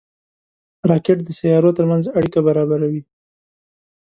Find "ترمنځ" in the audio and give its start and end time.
1.77-2.03